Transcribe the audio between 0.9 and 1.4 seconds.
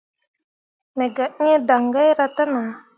Me gah